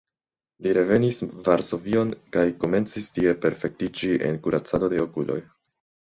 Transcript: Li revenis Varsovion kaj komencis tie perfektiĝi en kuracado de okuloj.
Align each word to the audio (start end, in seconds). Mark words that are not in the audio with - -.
Li 0.67 0.69
revenis 0.75 1.17
Varsovion 1.47 2.13
kaj 2.37 2.45
komencis 2.63 3.09
tie 3.17 3.33
perfektiĝi 3.43 4.09
en 4.31 4.41
kuracado 4.47 4.91
de 4.95 5.03
okuloj. 5.05 5.37